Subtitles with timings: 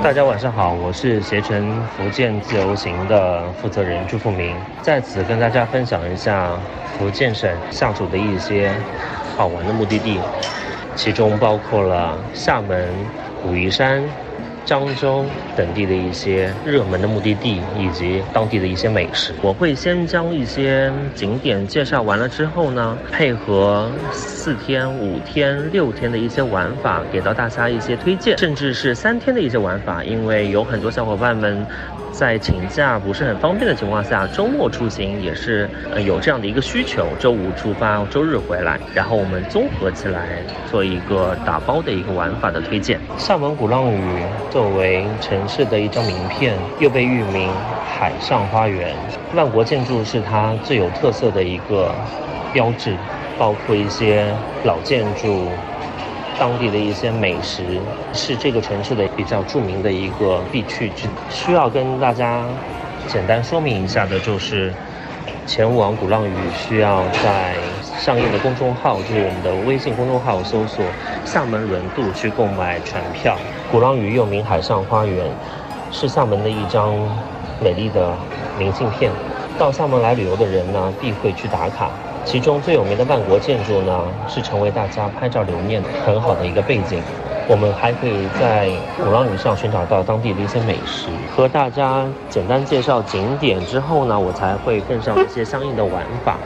[0.00, 8.86] 大家晚上好，我是携程福建自由行的负责人朱富明，在此跟大家分享一下福建省下属的一些
[9.36, 10.24] 好玩的目的地，
[10.94, 14.16] 其中包括了厦门、武夷山。
[14.68, 15.24] 漳州
[15.56, 31.66] 等地的一些热门的目的地，以及当地的一些美食，我会先将一些景点介绍完了之后呢，配合四天、五天、六天的一些玩法，给到大家一些推荐，甚至是三天的一些玩法，因为有很多小伙伴们。
[32.18, 37.06] 在请假不是很方便的情况下，周末出行也是呃有这样的一个需求。
[37.16, 40.26] 周五出发，周日回来，然后我们综合起来
[40.68, 42.98] 做一个打包的一个玩法的推荐。
[43.16, 47.48] 厦门鼓浪屿作为城市的一张名片，又被誉名
[47.86, 48.92] 海上花园，
[49.36, 51.94] 万国建筑是它最有特色的一个
[52.52, 52.96] 标志，
[53.38, 54.26] 包括一些
[54.64, 55.46] 老建筑。
[56.38, 57.80] 当地的一些美食
[58.12, 61.08] 是这个城市的比较著名的一个必去之。
[61.28, 62.44] 需要跟大家
[63.06, 64.72] 简单说明一下的就是，
[65.46, 67.54] 前往鼓浪屿需要在
[67.98, 70.84] 上映的公众号，就是我们的微信公众号搜索
[71.26, 73.36] “厦门轮渡”去购买船票。
[73.72, 75.26] 鼓浪屿又名海上花园，
[75.90, 76.94] 是厦门的一张
[77.60, 78.14] 美丽的
[78.58, 79.10] 明信片。
[79.58, 81.90] 到厦门来旅游的人呢，必会去打卡。
[82.28, 87.02] 其中最有名的万国建筑呢，是成为大家拍照留念很好的一个背景。
[87.48, 88.70] 我们还可以在
[89.02, 96.36] 鼓浪屿上寻找到当地的一些美食，和大家简单介绍景点之后呢，我才会更上一些相应的玩法。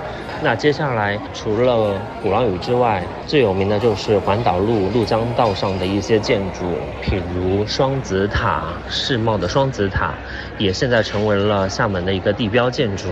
[0.41, 6.65] 那接下来除了鼓浪屿之外，最有名的就是环岛路鹭江道上的一些建筑，
[7.05, 10.15] 譬如双子塔，世贸的双子塔，
[10.59, 13.09] 也现在成为了厦门的一个地标建筑。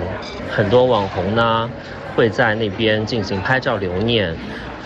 [0.48, 1.68] 很多网红呢。
[2.14, 4.34] 会在那边进行拍照留念，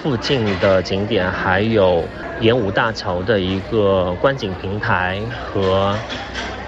[0.03, 2.05] 附近的景点还有
[2.41, 5.97] 演武大桥的一个观景平台和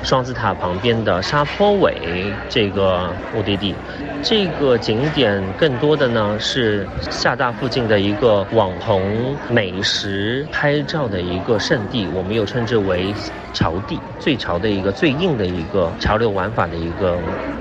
[0.03, 3.75] 双子塔旁边的沙坡尾这个目的地。
[4.23, 13.15] 这个景点更多的呢是厦大附近的一个网红美食拍照的一个圣地，我们又称之为
[13.53, 17.19] 潮地，最潮的一个最硬的一个潮流玩法的一个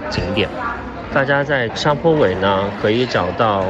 [0.10, 0.50] 景点。
[1.16, 3.64] 大家在沙坡尾呢，可以找到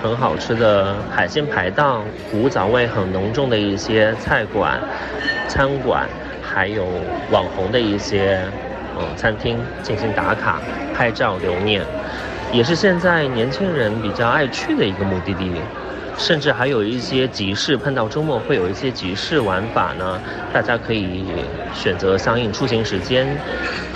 [0.00, 4.80] 很好吃的海鲜排档，古早味很浓重的一些菜馆、
[5.48, 6.08] 餐馆，
[6.38, 6.84] 还有
[7.26, 8.48] 网红的一些
[8.94, 10.62] 嗯餐厅进行打卡、
[10.94, 11.84] 拍照留念，
[12.52, 15.60] 也是现在年轻人比较爱去的一个目的地。
[16.16, 20.20] 甚至还有一些集市，碰到周末会有一些集市玩法呢。
[20.52, 21.24] 大家可以
[21.74, 23.26] 选择相应出行时间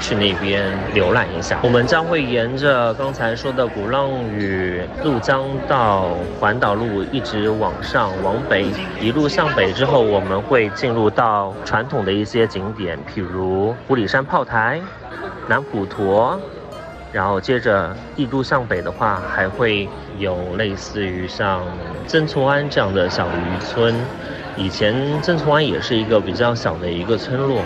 [0.00, 1.58] 去那边浏览一下。
[1.62, 8.66] 我们将会沿着刚才说的鼓浪屿鹭江道环岛路一直往上往北，
[9.00, 14.80] 一路向北之后，我们会进入到传统的一些景点，譬如五里山炮台、
[15.46, 16.40] 南普陀。
[17.16, 19.88] 然后接着一路向北的话，还会
[20.18, 21.62] 有类似于像
[22.06, 23.94] 曾厝垵这样的小渔村。
[24.54, 27.62] 以前曾厝垵也是一个比较小的一个村落。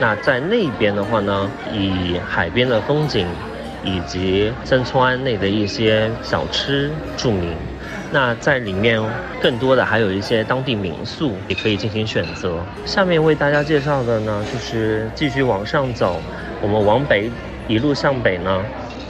[0.00, 3.26] 那在那边的话呢，以海边的风景
[3.84, 7.54] 以及曾厝垵内的一些小吃著名。
[8.10, 8.98] 那在里面
[9.38, 12.56] 更多的还有一些当地民宿也可以进行选择。
[12.86, 16.22] 下面为大家介绍的呢，就是继续往上走，
[16.62, 17.30] 我们往北
[17.68, 18.62] 一路向北呢。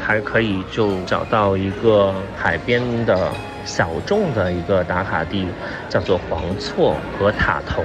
[0.06, 3.30] 还可以就找到一个海边的
[3.64, 5.48] 小众的一个打卡地，
[5.88, 7.82] 叫做黄厝和塔头，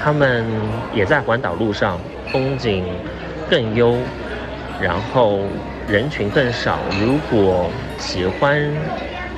[0.00, 0.46] 他们
[0.94, 1.98] 也在环岛路上，
[2.30, 2.84] 风景
[3.50, 3.96] 更优，
[4.80, 5.40] 然后
[5.88, 6.78] 人群更少。
[7.00, 8.56] 如果喜欢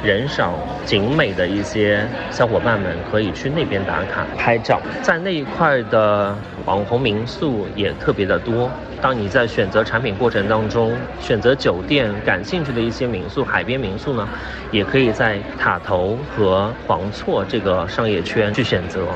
[0.03, 0.53] 人少
[0.84, 6.37] 景美的一些小伙伴们，可以去那边打卡拍照，在那一块的
[6.67, 8.71] 网红民宿也特别的多。
[9.00, 14.27] 当你在选择产品过程当中，选择酒店感兴趣的一些民宿，海边民宿呢，
[14.71, 19.07] 也可以在塔头和黄厝这个商业圈去选择。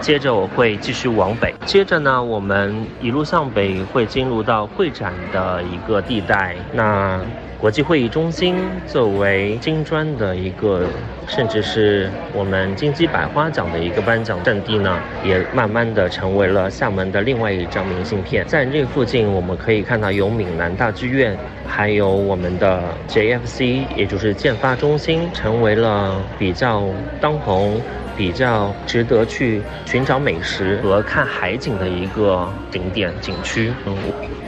[0.00, 6.54] 接着我会继续往北，接着呢，我们一路向北会进入到会展的一个地带。
[6.72, 7.20] 那
[7.58, 8.56] 国际会议中心
[8.86, 10.86] 作为金砖的一个，
[11.26, 18.44] 甚至是我们金鸡百花奖的一个颁奖阵地呢，也慢慢的成为了厦门的另外一张明信片。
[18.46, 21.34] 在这附近，我们可以看到有闽南大剧院，
[21.66, 26.82] 还有我们的 JFC，也就是建发中心，成为了比较
[27.18, 27.80] 当红。
[28.16, 33.72] 比较值得去寻找美食和看海景的一个景点景区。
[33.86, 33.96] 嗯，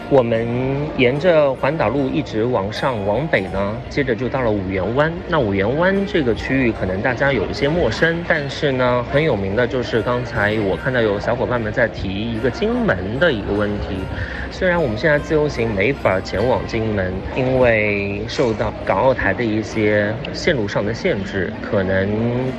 [0.08, 0.46] 我们
[0.96, 5.12] 沿着环岛路一直往上往北呢，接着就到了五缘湾。
[5.28, 13.96] 那五缘湾这个区域可能大家有一些陌生，但是呢，很有名的就是刚才我看到有小伙伴们在提一个金门的一个问题。
[14.50, 22.08] 虽然我们现在自由行没法前往金门，因为受到港澳台的一些线路上的限制，可能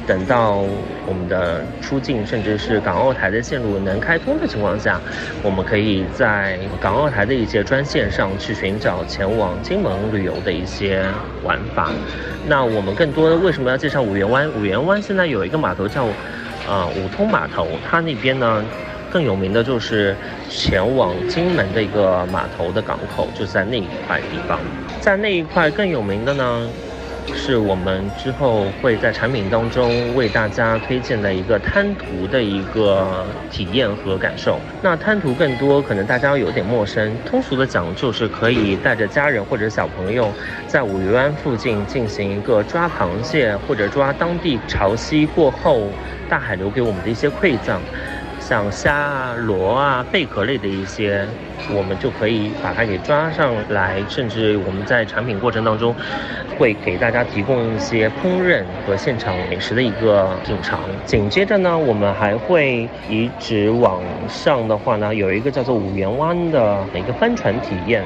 [0.06, 0.64] 等到
[1.08, 5.00] 我们的出境，甚至是港澳台的线路能开通的情况下，
[5.42, 11.04] 我们可以在港澳台的一些专线上去寻找前往金门旅游的一些
[11.44, 11.90] 玩法。
[12.46, 14.48] 那我们更多的为什么要介绍五缘湾？
[14.52, 16.06] 五缘湾现在有一个码头叫，
[16.68, 18.64] 啊五通码头，它那边呢。
[19.10, 20.14] 更有名的就是
[20.50, 24.60] 前往金门的一个码头的港口，就在那一块地方。
[25.00, 26.68] 在那一块更有名的呢，
[27.34, 34.60] 是我们之后会在产品当中为大家推荐的一个滩涂的一个体验和感受。
[34.82, 40.32] 那滩涂更多可能大家有点陌生，通俗的讲就是可以带着家人或者小朋友
[40.68, 45.90] 在五渔湾附近进行一个抓螃蟹或者抓当地潮汐过后
[46.28, 47.80] 大海留给我们的一些馈赠。
[48.40, 51.28] 像虾啊、螺啊、贝壳类的一些，
[51.76, 55.94] 我们就可以把它给抓上来，甚至我们在产品过程当中，
[56.58, 60.80] 会给大家提供一些烹饪和现场美食的一个品尝。
[61.04, 68.04] 紧接着呢，我们还会一直往上的话呢，有一个叫做五缘湾的一个帆船体验。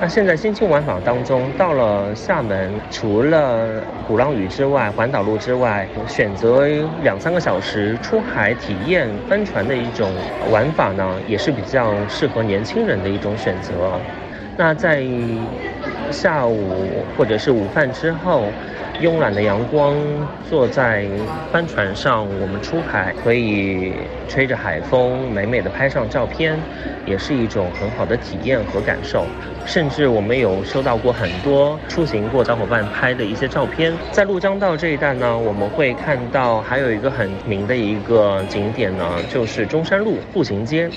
[0.00, 6.66] 那现在新青玩法当中，到了厦门，除了鼓浪屿之外，环岛路之外，选择
[7.02, 9.74] 两三个小时出海体验帆船的。
[9.84, 10.08] 一种
[10.50, 14.00] 玩法呢，也是比较适合年轻人的一种选择。
[14.56, 15.04] 那在
[16.10, 18.44] 下午或者是午饭之后，
[19.00, 19.96] 慵懒的阳光，
[20.48, 21.04] 坐在
[21.50, 23.92] 帆船上，我们出海可以
[24.28, 26.56] 吹着海风，美美的拍上照片，
[27.04, 29.26] 也是一种很好的体验和感受。
[29.66, 40.88] 甚至我们有收到过很多出行过小伙伴拍的一些照片，在陆江道这一带呢，我们会看到还有一个很名的一个景点呢，就是中山路步行街。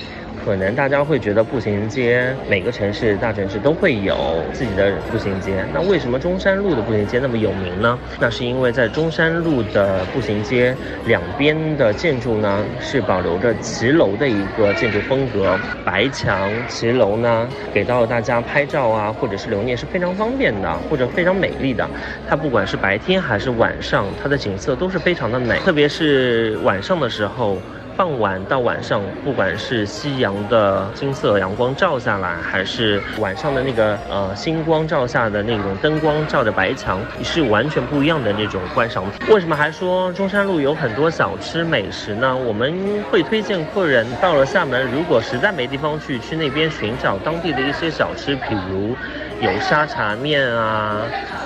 [0.48, 8.00] 可能大家会觉得步行街每个城市大城市都会有自己的步行街，那为什么中山路的步行街那么有名呢？
[8.18, 10.74] 那是因为在中山路的步行街
[11.06, 21.86] 两边的建筑呢是保留着骑楼的一个建筑风格，白墙骑楼呢给到大家拍照啊或者是留念是非常方便的，或者非常美丽的。
[22.26, 27.58] 它不管是白天还是晚上，它的景色都是非常的美，特别是晚上的时候。
[27.98, 39.34] 傍晚到晚上，不管是夕阳的金色阳光照下来，还是晚上的那个呃星光照下的那种灯光照着白墙，是完全不一样的那种观赏体。
[39.34, 42.38] 为什么还说中山路有很多小吃美食呢？
[42.38, 48.96] 我们会推荐客人到了厦门，如果实在没地方去，去那边寻找当地的一些小吃，比如
[49.42, 51.02] 有沙茶面啊、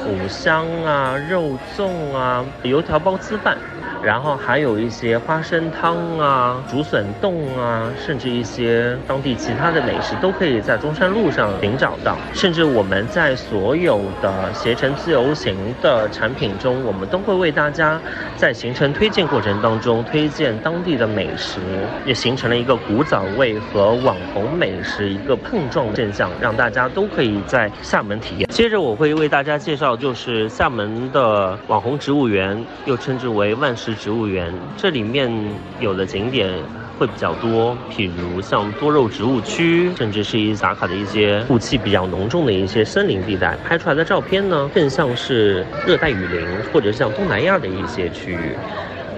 [0.06, 3.57] 五香啊、肉粽啊、油条包粢饭。
[4.03, 12.18] 然后还有一些花生汤啊、竹笋冻啊，甚至一些当地其他的美食，都可以在中山路上寻找到。
[12.33, 18.01] 甚至我们在所有的携程自由行的产品中，我们都会为大家
[18.36, 21.59] 在行程推荐过程当中推荐当地的美食，
[22.04, 28.50] 也形成了一个古早味和网红美食一个碰撞现象，让大家都可以在厦门体验。
[28.50, 33.90] 接着我会为大家介绍，就是厦门的网红植物园，又称之为万事。
[33.95, 35.31] 植物园这里面
[35.79, 36.49] 有的景点
[36.97, 48.56] 会比较多，譬如像多肉植物区，甚至是一打卡的一些雾气比较浓重的一些森林地带，拍出来的照片呢，更像是热带雨林，或者像东南亚的一些区域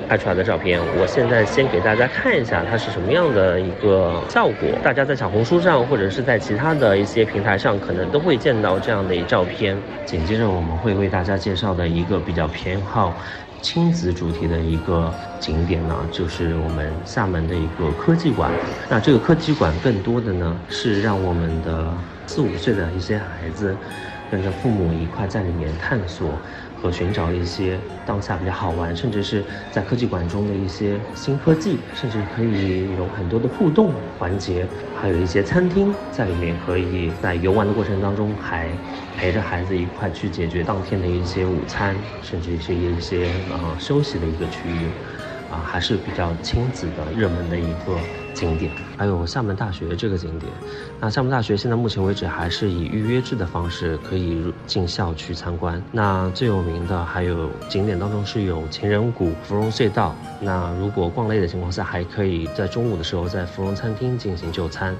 [0.07, 0.79] 拍出来的照片。
[0.97, 9.77] 我现在先给大家看一下它是什么样的一个效果，大家在小红书上或者是在其他的一些平台上，可能都会见到这样的一照片。
[10.05, 13.13] 紧接着我们会为大家介绍的一个比较偏好。
[13.63, 18.51] 亲子主题的一个景点呢，就是我们厦门的一个科技馆。
[18.89, 21.91] 那这个科技馆更多的呢，是让我们的
[22.27, 23.75] 四五岁的一些孩子，
[24.33, 26.41] 跟着父母一块在里面探索。
[26.75, 38.77] 和寻找一些当下比较好玩，甚至是在科技馆中的一些新科技，甚至可以有很多的互动环节，还有一些餐厅在里面，可以在游玩的过程当中还
[39.15, 44.91] 陪着孩子一块去解决当天的一些午餐，甚至是一些呃休息的一个区域。
[45.53, 47.95] 啊，还是比较亲子的热门的一个
[48.33, 48.71] 景点。
[48.97, 50.51] 还有厦门大学这个景点，
[50.99, 55.81] 那厦门大学现在目前为止还是以预约制的方式可以入进校去参观。
[55.91, 60.15] 那最有名的还有景点当中是有情人谷、芙蓉隧道。
[60.39, 64.95] 那如果逛累的情况下，还可以在中午的时候在芙蓉餐厅进行就餐。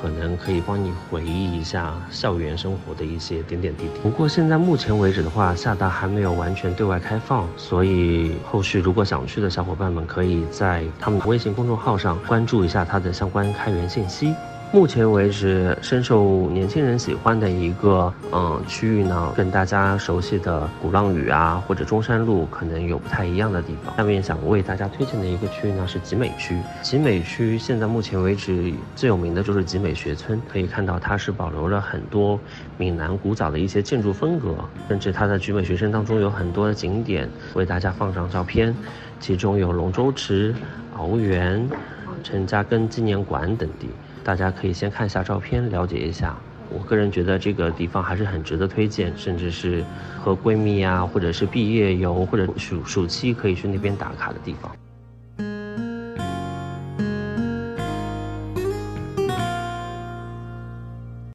[0.00, 4.00] 可能可以帮你回忆一下校园生活的一些点点滴滴。
[4.02, 14.34] 不过现在目前为止的话，厦大还没有完全对外开放，所以后续如果想去的小伙伴们，可以在他们微信公众号上关注一下它的相关开源信息。
[14.72, 23.96] 目前为止，深受年轻人喜欢的一个嗯区域呢，跟大家熟悉的鼓浪屿啊，或者中山路可能有不太一样的地方。
[23.96, 26.60] 下面想为大家推荐的一个区域呢是集美区。
[26.82, 32.38] 集美区现在目前为止最有名的就是集美学村，可以看到它是保留了很多
[32.76, 34.54] 闽南古早的一些建筑风格，
[34.88, 38.76] 甚至它的集美学村当中有很多的景点为大家放上照片，
[39.20, 40.54] 其中有龙舟池、
[40.98, 41.66] 鳌园、
[42.22, 43.88] 陈家庚纪念馆等地。
[44.26, 46.34] 大家可以先看一下照片，了解一下。
[46.68, 49.84] 我个人觉得这个地方还是很值得推荐，甚至是
[50.18, 54.68] 和闺蜜啊，或者是毕业游或者暑暑期可以去那边打卡的地方。